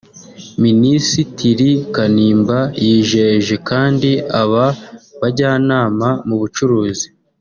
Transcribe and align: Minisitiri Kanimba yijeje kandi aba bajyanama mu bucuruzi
Minisitiri 0.63 1.69
Kanimba 1.95 2.59
yijeje 2.85 3.55
kandi 3.69 4.09
aba 4.41 4.65
bajyanama 5.19 6.09
mu 6.27 6.35
bucuruzi 6.41 7.07